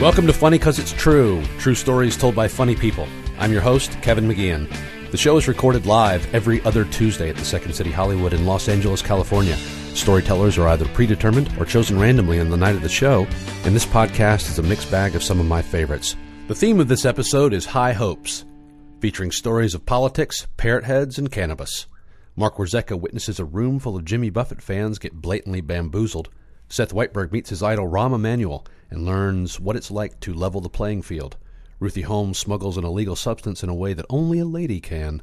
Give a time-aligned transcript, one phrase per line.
[0.00, 3.08] Welcome to Funny Cause It's True, true stories told by funny people.
[3.36, 4.72] I'm your host, Kevin McGeehan.
[5.10, 8.68] The show is recorded live every other Tuesday at the Second City Hollywood in Los
[8.68, 9.56] Angeles, California.
[9.94, 13.26] Storytellers are either predetermined or chosen randomly on the night of the show,
[13.64, 16.14] and this podcast is a mixed bag of some of my favorites.
[16.46, 18.44] The theme of this episode is High Hopes,
[19.00, 21.88] featuring stories of politics, parrot heads, and cannabis.
[22.36, 26.28] Mark Warzeka witnesses a room full of Jimmy Buffett fans get blatantly bamboozled.
[26.68, 30.68] Seth Weitberg meets his idol Rahm Emanuel and learns what it's like to level the
[30.68, 31.36] playing field.
[31.80, 35.22] Ruthie Holmes smuggles an illegal substance in a way that only a lady can.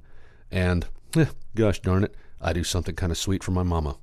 [0.52, 3.98] And, eh, gosh darn it, I do something kind of sweet for my mama.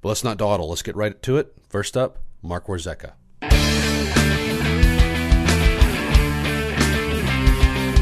[0.00, 0.68] But let's not dawdle.
[0.68, 1.54] Let's get right to it.
[1.68, 3.12] First up, Mark Warzeka.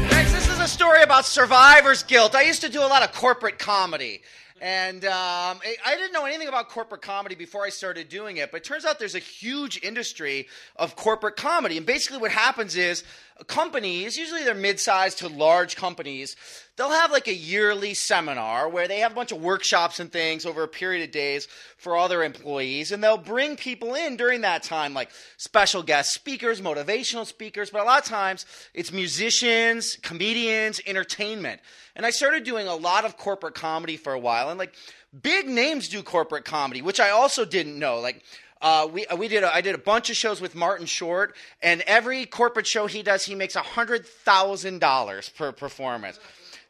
[0.09, 2.35] This is a story about survivor's guilt.
[2.35, 4.21] I used to do a lot of corporate comedy.
[4.61, 8.51] And um, I I didn't know anything about corporate comedy before I started doing it,
[8.51, 10.47] but it turns out there's a huge industry
[10.77, 11.75] of corporate comedy.
[11.75, 13.03] And basically, what happens is
[13.47, 16.37] companies, usually they're mid sized to large companies,
[16.77, 20.45] they'll have like a yearly seminar where they have a bunch of workshops and things
[20.45, 21.47] over a period of days
[21.77, 22.91] for all their employees.
[22.91, 27.81] And they'll bring people in during that time, like special guest speakers, motivational speakers, but
[27.81, 31.59] a lot of times it's musicians, comedians, entertainment.
[31.95, 34.49] And I started doing a lot of corporate comedy for a while.
[34.49, 34.73] And like
[35.21, 37.99] big names do corporate comedy, which I also didn't know.
[37.99, 38.23] Like
[38.65, 41.81] uh, we we did a, I did a bunch of shows with Martin Short, and
[41.81, 46.19] every corporate show he does, he makes hundred thousand dollars per performance.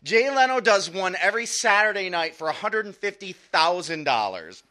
[0.04, 4.62] Jay Leno does one every Saturday night for hundred and fifty thousand dollars.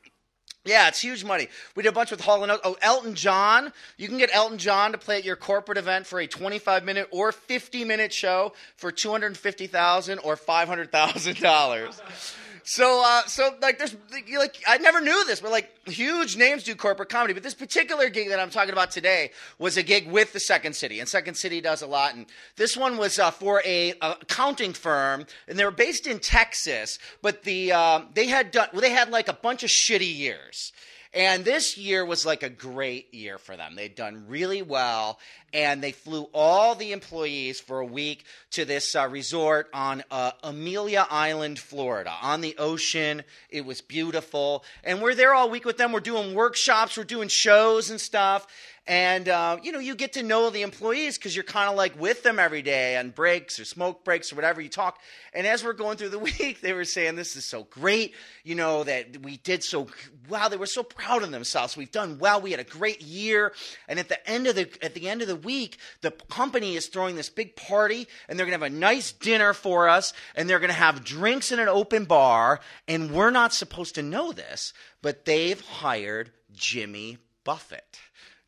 [0.66, 1.48] Yeah, it's huge money.
[1.74, 2.52] We did a bunch with Hall and.
[2.62, 3.72] Oh, Elton John.
[3.96, 7.08] You can get Elton John to play at your corporate event for a 25 minute
[7.10, 12.34] or 50 minute show for 250,000 or $500,000.
[12.66, 13.94] So, uh, so like, there's
[14.36, 17.34] like, I never knew this, but like, huge names do corporate comedy.
[17.34, 20.74] But this particular gig that I'm talking about today was a gig with the Second
[20.74, 22.14] City, and Second City does a lot.
[22.14, 22.24] And
[22.56, 26.98] this one was uh, for a, a accounting firm, and they were based in Texas,
[27.20, 30.72] but the uh, they had done well, they had like a bunch of shitty years.
[31.14, 33.76] And this year was like a great year for them.
[33.76, 35.20] They'd done really well,
[35.52, 40.32] and they flew all the employees for a week to this uh, resort on uh,
[40.42, 43.22] Amelia Island, Florida, on the ocean.
[43.48, 44.64] It was beautiful.
[44.82, 45.92] And we're there all week with them.
[45.92, 48.48] We're doing workshops, we're doing shows and stuff.
[48.86, 51.98] And, uh, you know, you get to know the employees because you're kind of like
[51.98, 54.98] with them every day on breaks or smoke breaks or whatever you talk.
[55.32, 58.54] And as we're going through the week, they were saying, This is so great, you
[58.54, 59.88] know, that we did so
[60.28, 60.48] wow.
[60.48, 61.78] They were so proud of themselves.
[61.78, 62.42] We've done well.
[62.42, 63.54] We had a great year.
[63.88, 66.86] And at the end of the, at the end of the week, the company is
[66.86, 70.48] throwing this big party and they're going to have a nice dinner for us and
[70.48, 72.60] they're going to have drinks in an open bar.
[72.86, 77.98] And we're not supposed to know this, but they've hired Jimmy Buffett.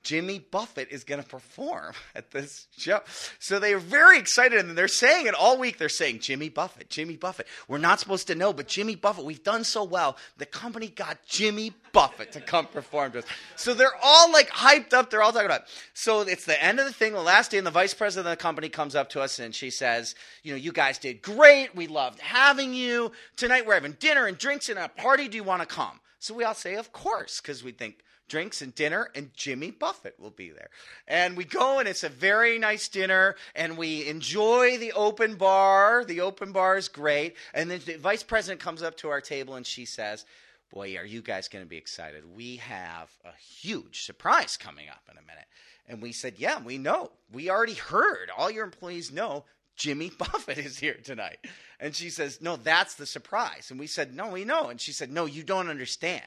[0.06, 3.00] Jimmy Buffett is going to perform at this show.
[3.40, 5.78] So they're very excited and they're saying it all week.
[5.78, 7.48] They're saying, Jimmy Buffett, Jimmy Buffett.
[7.66, 10.16] We're not supposed to know, but Jimmy Buffett, we've done so well.
[10.36, 13.24] The company got Jimmy Buffett to come perform to us.
[13.56, 15.10] So they're all like hyped up.
[15.10, 15.68] They're all talking about it.
[15.92, 18.38] So it's the end of the thing, the last day, and the vice president of
[18.38, 21.74] the company comes up to us and she says, You know, you guys did great.
[21.74, 23.10] We loved having you.
[23.36, 25.26] Tonight we're having dinner and drinks and a party.
[25.26, 25.98] Do you want to come?
[26.20, 30.18] So we all say, Of course, because we think, drinks and dinner, and Jimmy Buffett
[30.18, 30.70] will be there.
[31.06, 36.04] And we go, and it's a very nice dinner, and we enjoy the open bar.
[36.04, 37.36] The open bar is great.
[37.54, 40.24] And then the vice president comes up to our table, and she says,
[40.72, 42.24] Boy, are you guys going to be excited?
[42.34, 45.46] We have a huge surprise coming up in a minute.
[45.88, 47.12] And we said, Yeah, we know.
[47.32, 48.30] We already heard.
[48.36, 49.44] All your employees know
[49.76, 51.38] Jimmy Buffett is here tonight.
[51.78, 53.68] And she says, No, that's the surprise.
[53.70, 54.68] And we said, No, we know.
[54.68, 56.24] And she said, No, you don't understand.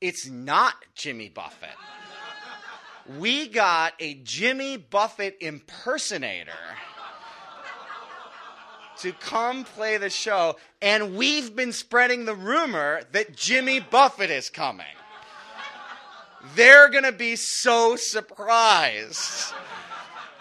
[0.00, 1.70] It's not Jimmy Buffett.
[3.18, 6.52] We got a Jimmy Buffett impersonator
[8.98, 14.48] to come play the show, and we've been spreading the rumor that Jimmy Buffett is
[14.48, 14.86] coming.
[16.54, 19.52] They're going to be so surprised.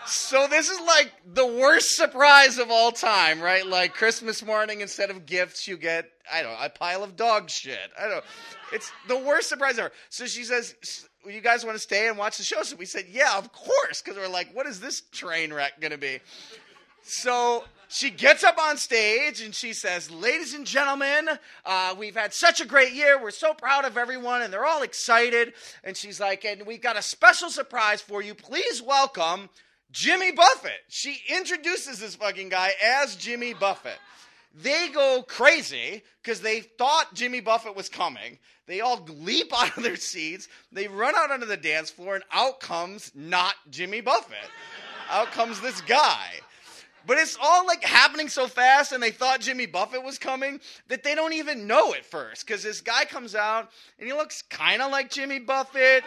[0.06, 3.66] So this is like the worst surprise of all time, right?
[3.66, 7.50] Like Christmas morning, instead of gifts, you get I don't know a pile of dog
[7.50, 7.78] shit.
[7.98, 8.12] I don't.
[8.18, 8.22] know.
[8.74, 9.92] It's the worst surprise ever.
[10.10, 10.76] So she says,
[11.26, 14.02] "You guys want to stay and watch the show?" So we said, "Yeah, of course,"
[14.02, 16.20] because we're like, "What is this train wreck gonna be?"
[17.04, 21.30] So she gets up on stage and she says, Ladies and gentlemen,
[21.66, 23.22] uh, we've had such a great year.
[23.22, 25.54] We're so proud of everyone, and they're all excited.
[25.84, 28.34] And she's like, And we've got a special surprise for you.
[28.34, 29.50] Please welcome
[29.94, 30.82] Jimmy Buffett.
[30.90, 34.00] She introduces this fucking guy as Jimmy Buffett.
[34.56, 38.40] they go crazy because they thought Jimmy Buffett was coming.
[38.66, 40.48] They all leap out of their seats.
[40.72, 44.50] They run out onto the dance floor, and out comes not Jimmy Buffett.
[45.10, 46.28] out comes this guy.
[47.06, 51.04] But it's all like happening so fast, and they thought Jimmy Buffett was coming that
[51.04, 52.48] they don't even know at first.
[52.48, 53.70] Because this guy comes out,
[54.00, 56.04] and he looks kind of like Jimmy Buffett.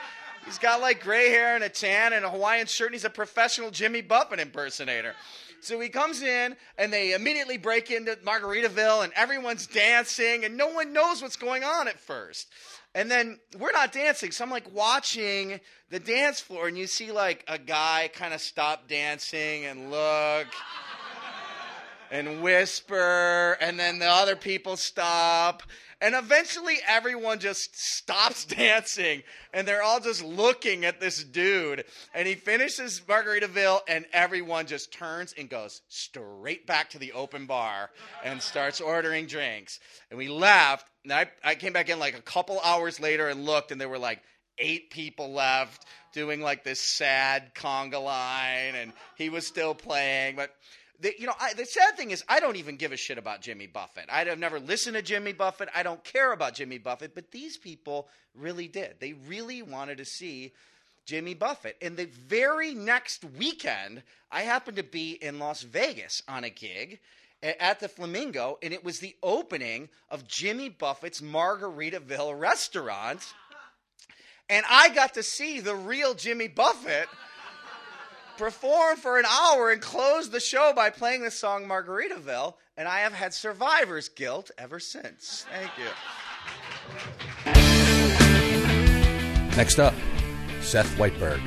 [0.47, 3.11] He's got like gray hair and a tan and a Hawaiian shirt, and he's a
[3.11, 5.15] professional Jimmy Buffett impersonator.
[5.61, 10.69] So he comes in, and they immediately break into Margaritaville, and everyone's dancing, and no
[10.69, 12.49] one knows what's going on at first.
[12.95, 15.61] And then we're not dancing, so I'm like watching
[15.91, 20.47] the dance floor, and you see like a guy kind of stop dancing and look
[22.11, 25.65] and whisper, and then the other people stop.
[26.01, 29.23] And eventually, everyone just stops dancing,
[29.53, 31.85] and they're all just looking at this dude.
[32.15, 37.47] And he finishes Margaritaville, and everyone just turns and goes straight back to the open
[37.47, 37.91] bar
[38.23, 39.81] and starts ordering drinks.
[40.11, 43.47] And we left, and I, I came back in like a couple hours later and
[43.47, 44.21] looked, and there were like
[44.59, 50.37] eight people left doing like this sad conga line, and he was still playing.
[50.37, 50.51] But
[51.03, 53.67] you know, I, the sad thing is, I don't even give a shit about Jimmy
[53.67, 54.07] Buffett.
[54.11, 55.69] I've never listened to Jimmy Buffett.
[55.75, 57.15] I don't care about Jimmy Buffett.
[57.15, 58.97] But these people really did.
[59.01, 60.53] They really wanted to see
[61.05, 61.77] Jimmy Buffett.
[61.81, 66.99] And the very next weekend, I happened to be in Las Vegas on a gig
[67.43, 73.35] at the Flamingo, and it was the opening of Jimmy Buffett's Margaritaville restaurant.
[74.49, 77.09] And I got to see the real Jimmy Buffett
[78.37, 83.01] perform for an hour and close the show by playing the song Margaritaville, and I
[83.01, 85.47] have had survivor's guilt ever since.
[85.53, 85.85] Thank you.
[89.57, 89.95] Next up,
[90.61, 91.41] Seth Weitberg.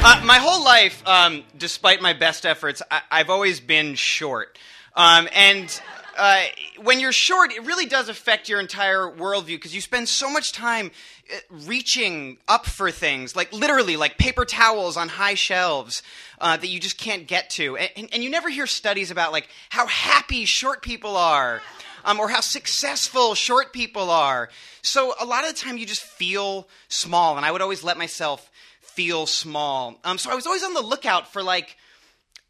[0.00, 4.58] Uh, my whole life, um, despite my best efforts, I- have always been short.
[4.94, 5.80] Um, and
[6.18, 6.42] uh,
[6.82, 10.52] when you're short, it really does affect your entire worldview because you spend so much
[10.52, 10.90] time
[11.32, 11.36] uh,
[11.66, 16.02] reaching up for things, like literally, like paper towels on high shelves
[16.40, 17.76] uh, that you just can't get to.
[17.76, 21.62] And, and, you never hear studies about like how happy short people are.
[22.04, 24.48] Um, or how successful short people are.
[24.82, 27.98] So a lot of the time you just feel small, and I would always let
[27.98, 28.50] myself
[28.80, 29.98] feel small.
[30.04, 31.76] Um, so I was always on the lookout for like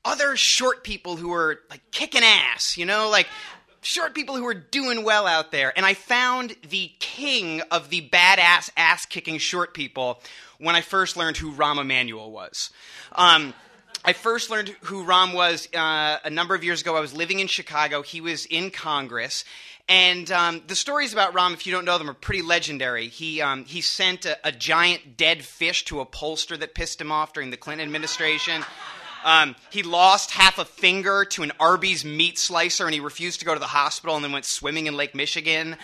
[0.05, 3.27] other short people who were like kicking ass, you know, like
[3.89, 5.73] short people who are doing well out there.
[5.75, 10.21] And I found the king of the badass ass kicking short people
[10.59, 12.71] when I first learned who Rahm Emanuel was.
[13.13, 13.55] Um,
[14.05, 16.97] I first learned who Rahm was uh, a number of years ago.
[16.97, 18.03] I was living in Chicago.
[18.03, 19.45] He was in Congress.
[19.89, 23.09] And um, the stories about Rahm, if you don't know them, are pretty legendary.
[23.09, 27.11] He, um, he sent a, a, giant dead fish to a pollster that pissed him
[27.11, 28.63] off during the Clinton administration.
[29.25, 33.47] Um, he lost half a finger to an Arby's meat slicer and he refused to
[33.47, 35.77] go to the hospital and then went swimming in Lake Michigan.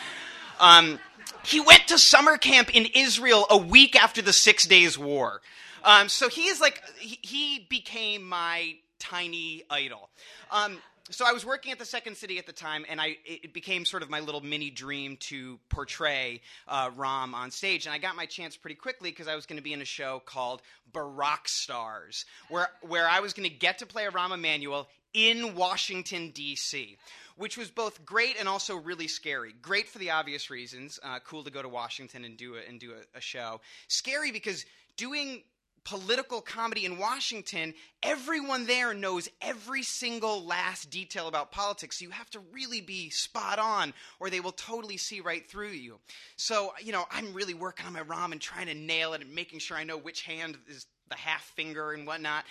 [0.60, 0.98] Um,
[1.44, 5.40] he went to summer camp in Israel a week after the Six Days War.
[5.82, 10.10] Um, so he is like, he, he became my tiny idol.
[10.50, 10.78] Um,
[11.10, 13.84] so I was working at the Second City at the time, and I it became
[13.84, 17.84] sort of my little mini dream to portray uh, Rahm on stage.
[17.84, 19.86] And I got my chance pretty quickly because I was going to be in a
[19.86, 20.62] show called
[20.92, 25.54] Barack Stars, where where I was going to get to play a Rahm Emanuel in
[25.54, 26.96] Washington D.C.
[27.36, 29.54] Which was both great and also really scary.
[29.60, 30.98] Great for the obvious reasons.
[31.02, 33.60] Uh, cool to go to Washington and do a, and do a, a show.
[33.88, 34.64] Scary because
[34.96, 35.42] doing
[35.84, 41.98] political comedy in Washington, everyone there knows every single last detail about politics.
[41.98, 45.70] So you have to really be spot on, or they will totally see right through
[45.70, 45.98] you.
[46.36, 49.34] So, you know, I'm really working on my Rahm and trying to nail it and
[49.34, 52.44] making sure I know which hand is the half finger and whatnot.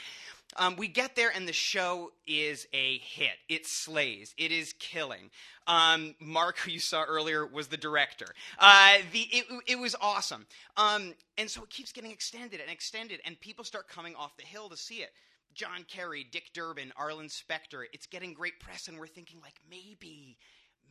[0.55, 3.38] Um, we get there and the show is a hit.
[3.50, 4.33] It slays.
[4.38, 5.29] It is killing.
[5.67, 8.27] Um, Mark, who you saw earlier, was the director.
[8.60, 10.45] Uh, the it, it was awesome.
[10.77, 14.45] Um, and so it keeps getting extended and extended, and people start coming off the
[14.45, 15.12] hill to see it.
[15.53, 17.86] John Kerry, Dick Durbin, Arlen Specter.
[17.93, 20.38] It's getting great press, and we're thinking like maybe,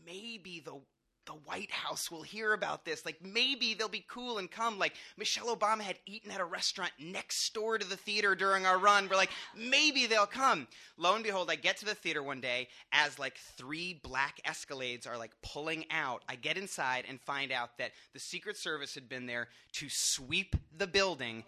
[0.05, 0.81] maybe the
[1.27, 3.05] the White House will hear about this.
[3.05, 4.79] Like maybe they'll be cool and come.
[4.79, 8.79] Like Michelle Obama had eaten at a restaurant next door to the theater during our
[8.79, 9.09] run.
[9.09, 10.67] We're like, maybe they'll come.
[10.97, 15.07] Lo and behold, I get to the theater one day as like three black Escalades
[15.09, 16.23] are like pulling out.
[16.29, 20.57] I get inside and find out that the Secret Service had been there to sweep
[20.77, 21.45] the building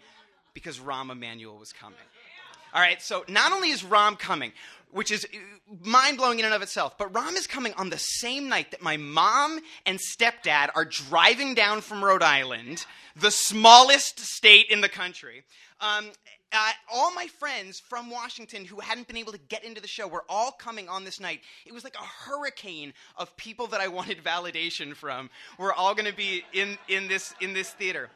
[0.53, 1.99] because Rahm Emanuel was coming.
[2.73, 4.51] All right, so not only is Rahm coming,
[4.95, 5.27] which is
[5.83, 8.81] mind blowing in and of itself, but Rahm is coming on the same night that
[8.81, 14.87] my mom and stepdad are driving down from Rhode Island, the smallest state in the
[14.87, 15.43] country.
[15.81, 16.11] Um,
[16.53, 20.07] uh, all my friends from Washington who hadn't been able to get into the show
[20.07, 21.41] were all coming on this night.
[21.65, 25.29] It was like a hurricane of people that I wanted validation from.
[25.59, 28.09] We're all going to be in, in, this, in this theater.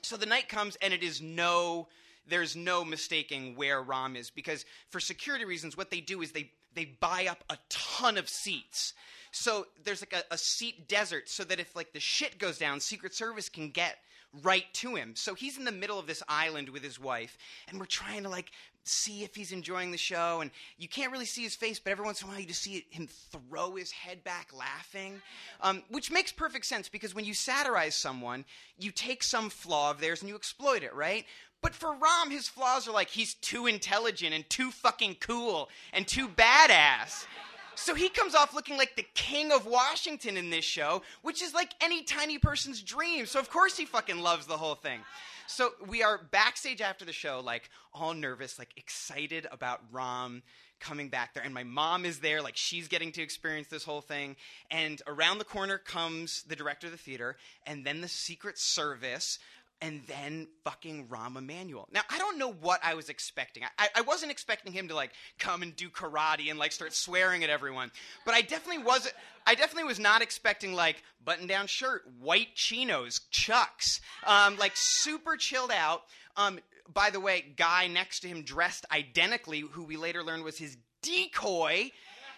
[0.00, 1.88] So the night comes, and it is no
[2.28, 6.50] there's no mistaking where Rahm is because for security reasons, what they do is they
[6.74, 8.94] they buy up a ton of seats.
[9.30, 12.80] So there's like a, a seat desert so that if like the shit goes down,
[12.80, 13.98] Secret Service can get
[14.42, 15.14] right to him.
[15.14, 17.36] So he's in the middle of this island with his wife,
[17.68, 18.50] and we're trying to like
[18.84, 20.40] see if he's enjoying the show.
[20.40, 22.62] And you can't really see his face, but every once in a while you just
[22.62, 25.20] see him throw his head back laughing,
[25.60, 28.44] um, which makes perfect sense because when you satirize someone,
[28.78, 31.26] you take some flaw of theirs and you exploit it, right?
[31.62, 36.06] But for Rahm, his flaws are like he's too intelligent and too fucking cool and
[36.06, 37.26] too badass.
[37.74, 41.54] So he comes off looking like the king of Washington in this show, which is
[41.54, 43.26] like any tiny person's dream.
[43.26, 45.00] So of course he fucking loves the whole thing.
[45.46, 50.42] So we are backstage after the show, like all nervous, like excited about Rahm
[50.80, 51.42] coming back there.
[51.42, 54.36] And my mom is there, like she's getting to experience this whole thing.
[54.70, 59.38] And around the corner comes the director of the theater, and then the Secret Service
[59.82, 61.88] and then fucking Rahm Emanuel.
[61.92, 63.64] Now, I don't know what I was expecting.
[63.76, 65.10] I, I wasn't expecting him to like
[65.40, 67.90] come and do karate and like start swearing at everyone.
[68.24, 69.14] But I definitely wasn't.
[69.44, 75.36] I definitely was not expecting like button down shirt, white chinos, chucks, um, like super
[75.36, 76.02] chilled out.
[76.36, 76.60] Um,
[76.94, 80.76] by the way, guy next to him dressed identically, who we later learned was his
[81.02, 81.90] decoy.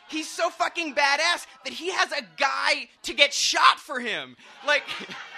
[0.09, 4.37] He's so fucking badass that he has a guy to get shot for him.
[4.67, 4.85] Like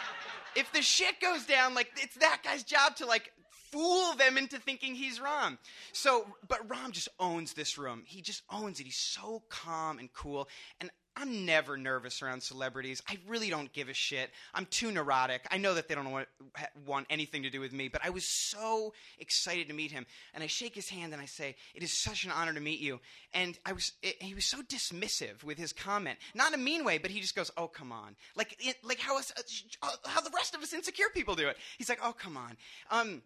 [0.56, 3.30] if the shit goes down, like it's that guy's job to like
[3.70, 5.58] fool them into thinking he's Rahm.
[5.92, 8.02] So, but Rahm just owns this room.
[8.06, 8.84] He just owns it.
[8.84, 10.48] He's so calm and cool.
[10.80, 13.02] And I'm never nervous around celebrities.
[13.08, 14.30] I really don't give a shit.
[14.54, 15.46] I'm too neurotic.
[15.50, 16.28] I know that they don't want,
[16.86, 20.04] want anything to do with me, but I was so excited to meet him.
[20.34, 22.80] And I shake his hand and I say, "It is such an honor to meet
[22.80, 23.00] you."
[23.32, 26.84] And I was, it, he was so dismissive with his comment, not in a mean
[26.84, 29.32] way, but he just goes, "Oh, come on," like, it, like how us,
[29.82, 31.56] uh, how the rest of us insecure people do it.
[31.78, 32.56] He's like, "Oh, come on."
[32.90, 33.22] Um,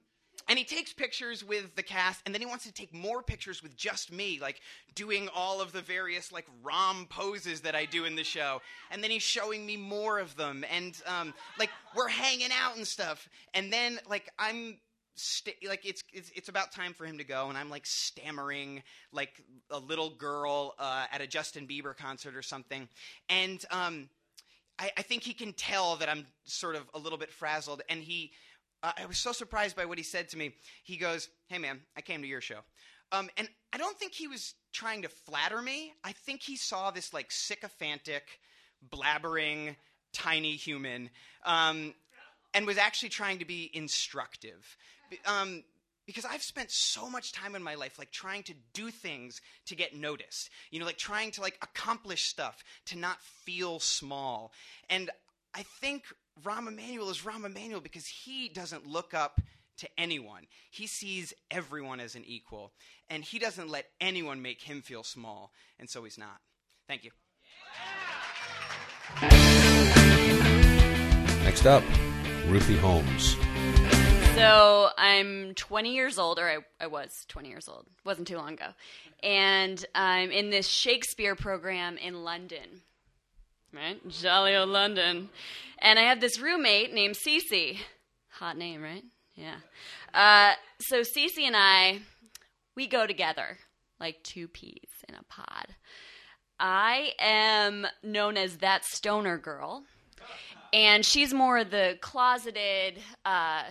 [0.51, 3.63] and he takes pictures with the cast and then he wants to take more pictures
[3.63, 4.61] with just me like
[4.97, 8.61] doing all of the various like Rahm poses that i do in the show.
[8.91, 12.87] And then he's showing me more of them and um, like we're hanging out and
[12.87, 13.29] stuff.
[13.55, 14.79] And then like i'm
[15.17, 18.83] St- like it's, it's it's about time for him to go, and I'm like stammering
[19.13, 22.89] like a little girl uh, at a Justin Bieber concert or something,
[23.29, 24.09] and um,
[24.79, 28.03] I, I think he can tell that I'm sort of a little bit frazzled, and
[28.03, 28.33] he
[28.83, 30.55] I was so surprised by what he said to me.
[30.85, 32.61] He goes, Hey, man, I came to your show.
[33.13, 35.93] Um, and I don't think he was trying to flatter me.
[36.05, 38.23] I think he saw this like sycophantic,
[38.89, 39.77] blabbering,
[40.13, 41.11] tiny human
[41.45, 41.95] um,
[42.55, 44.77] and was actually trying to be instructive.
[45.27, 45.65] Um,
[46.07, 49.77] because I've spent so much time in my life like trying to do things to
[49.77, 50.51] get noticed.
[50.71, 54.53] You know, like trying to like accomplish stuff to not feel small.
[54.89, 55.11] And
[55.55, 56.05] I think
[56.43, 59.41] Rahm Emanuel is Rahm Emanuel because he doesn't look up
[59.79, 60.47] to anyone.
[60.71, 62.73] He sees everyone as an equal,
[63.09, 66.41] and he doesn't let anyone make him feel small, and so he's not.
[66.87, 67.11] Thank you.
[71.45, 71.83] Next up,
[72.47, 73.37] Ruthie Holmes.
[74.35, 77.87] So I'm 20 years old, or I, I was 20 years old.
[78.05, 78.69] wasn't too long ago,
[79.23, 82.83] and I'm in this Shakespeare program in London
[83.75, 84.07] right?
[84.09, 85.29] Jolly old London.
[85.79, 87.79] And I have this roommate named Cece.
[88.33, 89.05] Hot name, right?
[89.35, 89.57] Yeah.
[90.13, 92.01] Uh, so Cece and I,
[92.77, 93.59] we go together
[93.99, 95.67] like two peas in a pod.
[96.59, 99.85] I am known as that stoner girl,
[100.73, 102.99] and she's more the closeted.
[103.25, 103.65] Uh,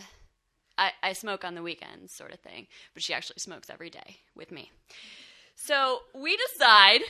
[0.77, 4.17] I, I smoke on the weekends, sort of thing, but she actually smokes every day
[4.35, 4.71] with me.
[5.55, 7.01] So we decide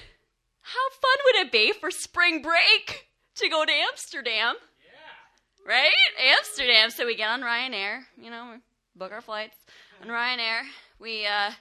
[0.73, 4.55] how fun would it be for spring break to go to Amsterdam?
[4.83, 5.67] Yeah.
[5.67, 5.91] Right?
[6.37, 6.91] Amsterdam.
[6.91, 8.57] So we get on Ryanair, you know,
[8.95, 9.57] book our flights
[10.01, 10.61] on Ryanair.
[10.99, 11.51] We uh,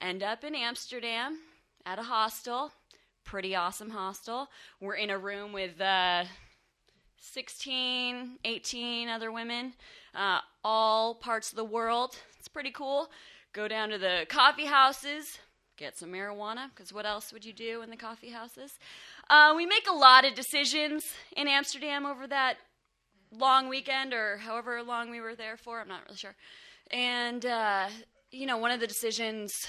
[0.00, 1.38] end up in Amsterdam
[1.84, 2.72] at a hostel,
[3.24, 4.48] pretty awesome hostel.
[4.80, 6.24] We're in a room with uh,
[7.20, 9.74] 16, 18 other women,
[10.14, 12.16] uh, all parts of the world.
[12.38, 13.10] It's pretty cool.
[13.52, 15.38] Go down to the coffee houses,
[15.76, 18.78] get some marijuana, because what else would you do in the coffee houses?
[19.28, 21.04] Uh, we make a lot of decisions
[21.36, 22.56] in Amsterdam over that
[23.32, 25.80] long weekend, or however long we were there for.
[25.80, 26.34] I'm not really sure.
[26.90, 27.88] And, uh,
[28.30, 29.66] you know, one of the decisions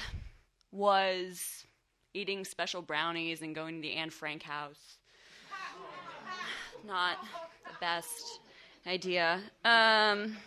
[0.71, 1.65] was
[2.13, 4.97] eating special brownies and going to the Anne Frank house.
[6.87, 7.17] Not
[7.65, 8.39] the best
[8.85, 9.41] idea.
[9.63, 10.37] Um,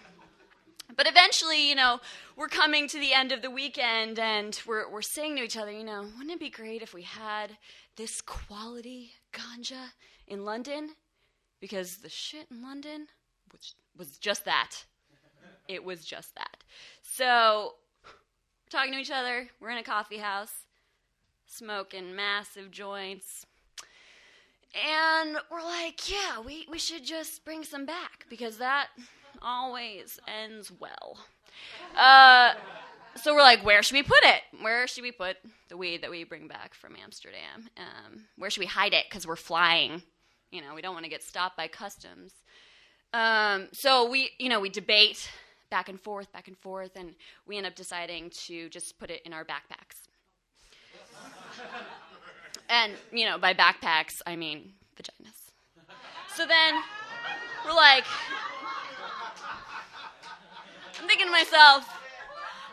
[0.97, 2.01] but eventually, you know,
[2.37, 5.71] we're coming to the end of the weekend and we're, we're saying to each other,
[5.71, 7.57] you know, wouldn't it be great if we had
[7.97, 9.93] this quality ganja
[10.27, 10.91] in London?
[11.61, 13.09] Because the shit in London
[13.53, 14.85] was, was just that.
[15.69, 16.65] It was just that.
[17.03, 18.11] So, we're
[18.71, 20.53] talking to each other, we're in a coffee house,
[21.47, 23.47] smoking massive joints.
[24.75, 28.89] And we're like, yeah, we, we should just bring some back because that
[29.43, 31.19] always ends well.
[31.97, 32.55] Uh,
[33.17, 34.43] so we're like, where should we put it?
[34.61, 35.37] Where should we put
[35.69, 37.69] the weed that we bring back from Amsterdam?
[37.77, 39.07] Um, where should we hide it?
[39.09, 40.03] Because we're flying.
[40.51, 42.33] You know, we don't want to get stopped by customs.
[43.13, 45.31] Um, so we, you know, we debate
[45.71, 47.15] back and forth, back and forth, and
[47.47, 50.09] we end up deciding to just put it in our backpacks.
[52.69, 55.51] and, you know, by backpacks, I mean vaginas.
[56.35, 56.75] So then
[57.65, 58.05] we're like,
[61.01, 61.89] I'm thinking to myself,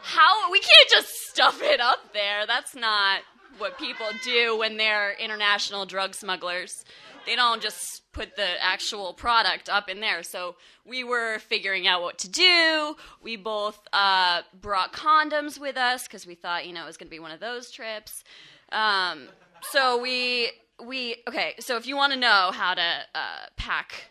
[0.01, 2.45] how we can't just stuff it up there.
[2.45, 3.21] That's not
[3.57, 6.85] what people do when they're international drug smugglers.
[7.25, 10.23] They don't just put the actual product up in there.
[10.23, 12.95] So we were figuring out what to do.
[13.21, 17.07] We both uh, brought condoms with us because we thought, you know, it was going
[17.07, 18.23] to be one of those trips.
[18.71, 19.27] Um,
[19.71, 20.51] so we
[20.83, 21.55] we okay.
[21.59, 24.09] So if you want to know how to uh, pack.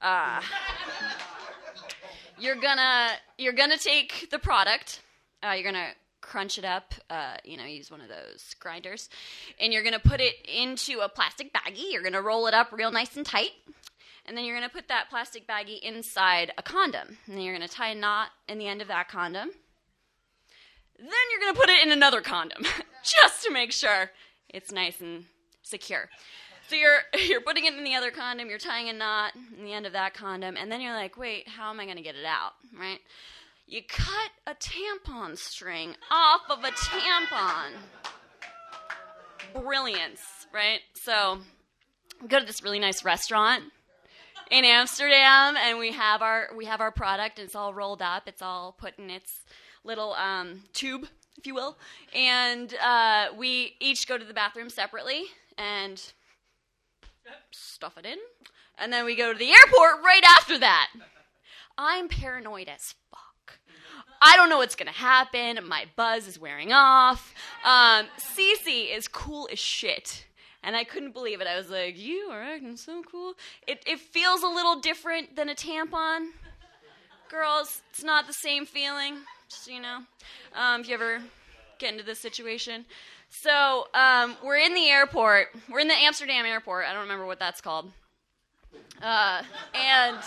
[0.00, 0.40] Uh,
[2.42, 5.00] you're gonna you're gonna take the product.
[5.42, 6.94] Uh, you're gonna crunch it up.
[7.08, 9.08] Uh, you know, use one of those grinders,
[9.60, 11.92] and you're gonna put it into a plastic baggie.
[11.92, 13.52] You're gonna roll it up real nice and tight,
[14.26, 17.18] and then you're gonna put that plastic baggie inside a condom.
[17.26, 19.50] And then you're gonna tie a knot in the end of that condom.
[20.98, 22.64] Then you're gonna put it in another condom,
[23.04, 24.10] just to make sure
[24.48, 25.26] it's nice and
[25.62, 26.08] secure.
[26.72, 29.74] So you're you're putting it in the other condom, you're tying a knot in the
[29.74, 32.14] end of that condom, and then you're like, wait, how am I going to get
[32.14, 32.52] it out?
[32.78, 32.98] Right?
[33.66, 37.72] You cut a tampon string off of a tampon.
[39.54, 40.80] Brilliance, right?
[40.94, 41.40] So
[42.22, 43.64] we go to this really nice restaurant
[44.50, 48.22] in Amsterdam, and we have our we have our product, and it's all rolled up.
[48.26, 49.42] It's all put in its
[49.84, 51.06] little um, tube,
[51.36, 51.76] if you will,
[52.14, 55.24] and uh, we each go to the bathroom separately
[55.58, 56.12] and
[57.50, 58.18] stuff it in,
[58.78, 60.88] and then we go to the airport right after that.
[61.78, 63.58] I'm paranoid as fuck.
[64.20, 65.58] I don't know what's gonna happen.
[65.66, 67.34] My buzz is wearing off.
[67.64, 70.26] Um, Cece is cool as shit.
[70.64, 71.48] And I couldn't believe it.
[71.48, 73.34] I was like, you are acting so cool.
[73.66, 76.28] It, it feels a little different than a tampon.
[77.28, 79.16] Girls, it's not the same feeling,
[79.48, 80.00] just so you know.
[80.54, 81.20] Um, if you ever
[81.78, 82.84] get into this situation.
[83.34, 85.48] So um, we're in the airport.
[85.70, 86.84] We're in the Amsterdam airport.
[86.86, 87.90] I don't remember what that's called.
[89.00, 89.42] Uh,
[89.74, 90.18] and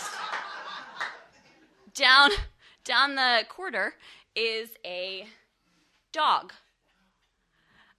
[1.94, 2.30] down
[2.84, 3.94] down the corridor
[4.34, 5.24] is a
[6.12, 6.52] dog.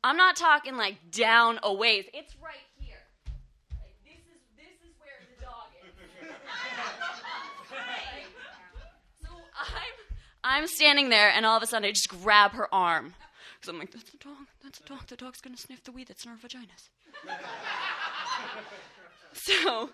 [0.04, 2.06] I'm not talking like down a ways.
[2.14, 2.98] It's right here.
[4.04, 5.96] This is this is where the dog is.
[9.24, 9.30] so
[10.44, 13.14] I'm I'm standing there, and all of a sudden I just grab her arm
[13.56, 14.48] because I'm like, that's the dog.
[14.78, 15.08] That's the dog.
[15.08, 16.90] The dog's gonna sniff the weed that's in our vaginas.
[19.34, 19.90] so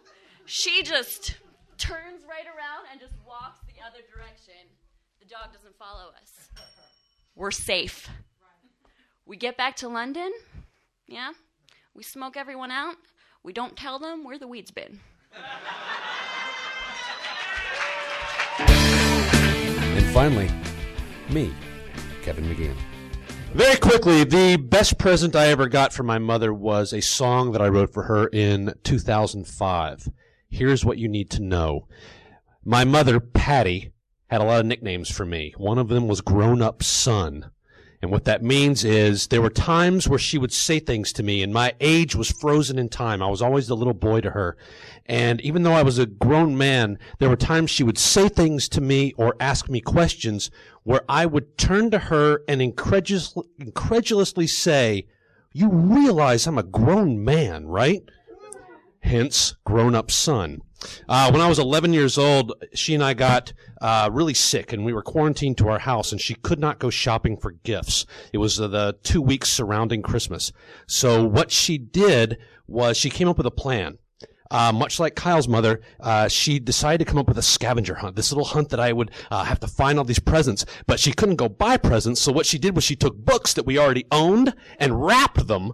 [0.46, 1.36] she just
[1.78, 4.54] turns right around and just walks the other direction.
[5.20, 6.50] The dog doesn't follow us.
[7.36, 8.10] We're safe.
[9.26, 10.32] We get back to London.
[11.08, 11.32] Yeah.
[11.94, 12.96] We smoke everyone out.
[13.44, 15.00] We don't tell them where the weed's been.
[18.60, 20.50] And finally,
[21.30, 21.54] me,
[22.24, 22.76] Kevin McGeehan.
[23.54, 27.62] Very quickly, the best present I ever got from my mother was a song that
[27.62, 30.10] I wrote for her in 2005.
[30.50, 31.88] Here's what you need to know.
[32.66, 33.92] My mother, Patty,
[34.26, 35.54] had a lot of nicknames for me.
[35.56, 37.52] One of them was Grown Up Son.
[38.04, 41.42] And what that means is there were times where she would say things to me
[41.42, 43.24] and my age was frozen in time.
[43.24, 44.58] I was always the little boy to her.
[45.06, 48.68] And even though I was a grown man, there were times she would say things
[48.70, 50.52] to me or ask me questions
[50.84, 55.08] where I would turn to her and incredulous, incredulously say,
[55.54, 58.04] you realize I'm a grown man, right?
[59.00, 60.62] Hence, grown up son.
[61.08, 64.84] Uh, when I was 11 years old, she and I got uh, really sick, and
[64.86, 68.06] we were quarantined to our house, and she could not go shopping for gifts.
[68.32, 70.52] It was uh, the two weeks surrounding Christmas.
[70.88, 73.98] So what she did was she came up with a plan.
[74.52, 78.16] uh, much like Kyle's mother, uh, she decided to come up with a scavenger hunt,
[78.16, 80.64] this little hunt that I would uh, have to find all these presents.
[80.86, 83.66] But she couldn't go buy presents, so what she did was she took books that
[83.66, 85.74] we already owned and wrapped them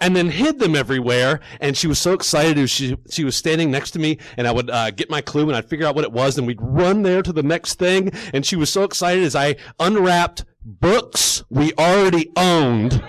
[0.00, 1.40] and then hid them everywhere.
[1.60, 2.68] And she was so excited.
[2.70, 5.56] She, she was standing next to me and I would uh, get my clue and
[5.56, 8.10] I'd figure out what it was and we'd run there to the next thing.
[8.32, 13.02] And she was so excited as I unwrapped books we already owned.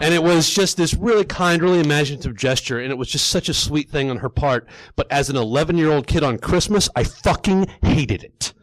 [0.00, 3.48] And it was just this really kind, really imaginative gesture, and it was just such
[3.48, 4.68] a sweet thing on her part.
[4.94, 8.54] But as an 11 year old kid on Christmas, I fucking hated it.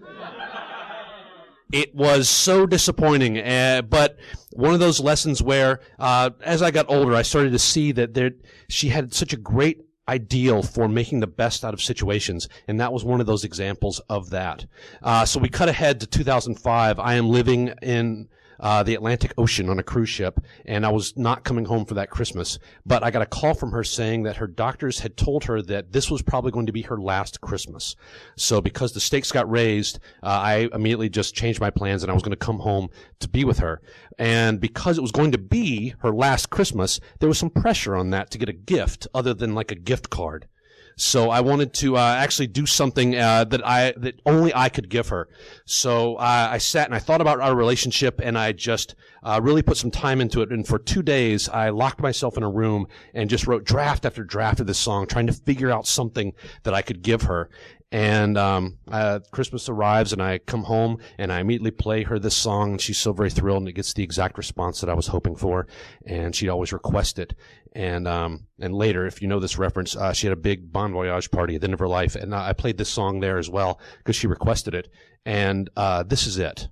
[1.71, 4.17] It was so disappointing, uh, but
[4.51, 8.13] one of those lessons where, uh, as I got older, I started to see that
[8.13, 8.32] there,
[8.69, 12.93] she had such a great ideal for making the best out of situations, and that
[12.93, 14.65] was one of those examples of that.
[15.01, 16.99] Uh, so we cut ahead to 2005.
[16.99, 21.15] I am living in uh, the Atlantic Ocean on a cruise ship, and I was
[21.18, 22.60] not coming home for that Christmas.
[22.86, 25.91] But I got a call from her saying that her doctors had told her that
[25.91, 27.96] this was probably going to be her last Christmas.
[28.36, 32.13] So because the stakes got raised, uh, I immediately just changed my plans, and I
[32.13, 32.89] was going to come home
[33.20, 33.82] to be with her.
[34.18, 38.12] And because it was going to be her last Christmas, there was some pressure on
[38.12, 40.48] that to get a gift other than like a gift card.
[40.97, 44.89] So I wanted to uh, actually do something uh, that I that only I could
[44.89, 45.27] give her.
[45.65, 49.62] So uh, I sat and I thought about our relationship, and I just uh, really
[49.62, 50.51] put some time into it.
[50.51, 54.23] And for two days, I locked myself in a room and just wrote draft after
[54.23, 57.49] draft of this song, trying to figure out something that I could give her.
[57.91, 62.36] And um, uh, Christmas arrives, and I come home, and I immediately play her this
[62.36, 65.08] song, and she's so very thrilled, and it gets the exact response that I was
[65.08, 65.67] hoping for.
[66.05, 67.36] And she'd always request it.
[67.76, 70.94] And um, and later, if you know this reference, uh, she had a big Bon
[70.94, 73.50] Voyage party at the end of her life, and I played this song there as
[73.50, 74.88] well because she requested it.
[75.26, 76.70] And uh, this is it.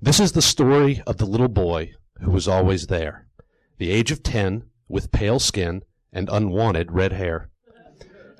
[0.00, 3.26] This is the story of the little boy who was always there,
[3.78, 5.82] the age of ten, with pale skin
[6.12, 7.50] and unwanted red hair.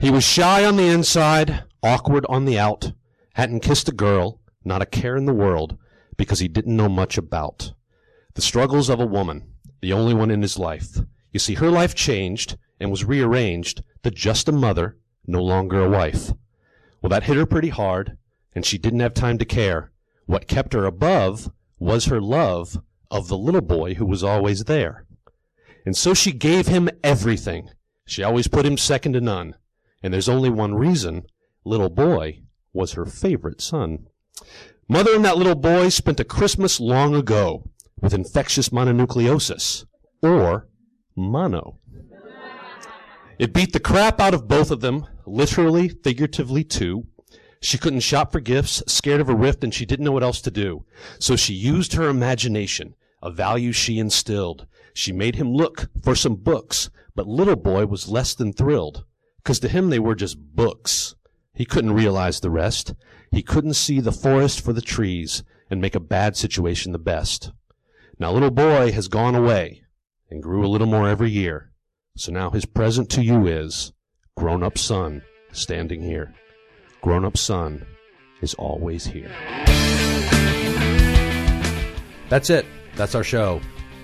[0.00, 2.92] He was shy on the inside, awkward on the out,
[3.34, 5.76] hadn't kissed a girl, not a care in the world,
[6.16, 7.72] because he didn't know much about
[8.34, 11.00] the struggles of a woman, the only one in his life.
[11.32, 15.90] You see, her life changed and was rearranged to just a mother, no longer a
[15.90, 16.32] wife.
[17.02, 18.16] Well, that hit her pretty hard,
[18.54, 19.92] and she didn't have time to care.
[20.26, 22.78] What kept her above was her love
[23.10, 25.06] of the little boy who was always there.
[25.84, 27.70] And so she gave him everything.
[28.06, 29.54] She always put him second to none.
[30.02, 31.24] And there's only one reason.
[31.64, 34.06] Little boy was her favorite son.
[34.88, 37.68] Mother and that little boy spent a Christmas long ago
[38.00, 39.84] with infectious mononucleosis,
[40.22, 40.67] or
[41.18, 41.78] mono.
[43.38, 47.06] It beat the crap out of both of them, literally, figuratively too.
[47.60, 50.40] She couldn't shop for gifts, scared of a rift, and she didn't know what else
[50.42, 50.84] to do.
[51.18, 54.66] So she used her imagination, a value she instilled.
[54.94, 59.04] She made him look for some books, but little boy was less than thrilled
[59.48, 61.14] because to him they were just books.
[61.54, 62.94] He couldn't realize the rest.
[63.32, 67.50] He couldn't see the forest for the trees and make a bad situation the best.
[68.18, 69.84] Now little boy has gone away
[70.30, 71.70] and grew a little more every year.
[72.16, 73.92] So now his present to you is
[74.36, 76.34] grown up son standing here.
[77.00, 77.86] Grown up son
[78.40, 79.30] is always here.
[82.28, 82.66] That's it.
[82.96, 83.60] That's our show.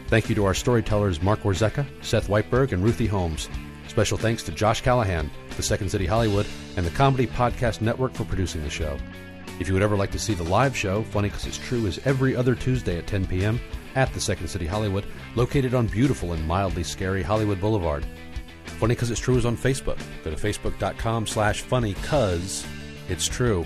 [0.08, 3.48] Thank you to our storytellers Mark Warzeka, Seth Weitberg, and Ruthie Holmes.
[3.88, 8.24] Special thanks to Josh Callahan, the Second City Hollywood, and the Comedy Podcast Network for
[8.24, 8.96] producing the show.
[9.60, 12.00] If you would ever like to see the live show, Funny Because It's True is
[12.04, 13.60] every other Tuesday at 10 p.m.
[13.94, 18.04] at the Second City Hollywood, located on beautiful and mildly scary Hollywood Boulevard.
[18.64, 19.98] Funny Because It's True is on Facebook.
[20.24, 22.66] Go to facebook.com slash funny cause
[23.08, 23.64] it's true.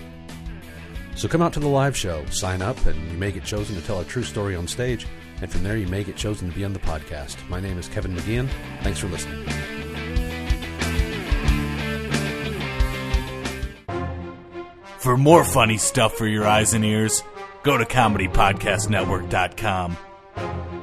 [1.14, 3.82] So come out to the live show, sign up, and you may get chosen to
[3.82, 5.06] tell a true story on stage,
[5.40, 7.36] and from there you may get chosen to be on the podcast.
[7.48, 8.48] My name is Kevin McGeehan.
[8.82, 9.44] Thanks for listening.
[14.98, 17.22] For more funny stuff for your eyes and ears,
[17.62, 19.96] go to ComedyPodcastNetwork.com
[20.38, 20.77] thank you